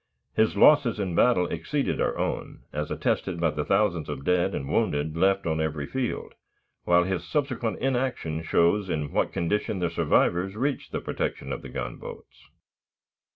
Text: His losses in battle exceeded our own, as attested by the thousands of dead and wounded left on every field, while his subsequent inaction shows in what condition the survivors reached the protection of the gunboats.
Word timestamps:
His 0.35 0.57
losses 0.57 0.99
in 0.99 1.13
battle 1.13 1.45
exceeded 1.45 2.01
our 2.01 2.17
own, 2.17 2.63
as 2.73 2.89
attested 2.89 3.39
by 3.39 3.51
the 3.51 3.63
thousands 3.63 4.09
of 4.09 4.25
dead 4.25 4.55
and 4.55 4.67
wounded 4.67 5.15
left 5.15 5.45
on 5.45 5.61
every 5.61 5.85
field, 5.85 6.33
while 6.85 7.03
his 7.03 7.23
subsequent 7.23 7.77
inaction 7.77 8.41
shows 8.41 8.89
in 8.89 9.11
what 9.11 9.31
condition 9.31 9.77
the 9.77 9.91
survivors 9.91 10.55
reached 10.55 10.91
the 10.91 11.01
protection 11.01 11.53
of 11.53 11.61
the 11.61 11.69
gunboats. 11.69 12.45